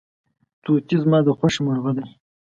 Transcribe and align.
توتي 0.63 0.95
زما 1.03 1.19
د 1.25 1.29
خوښې 1.37 1.61
مرغه 1.65 1.91
دی. 1.97 2.05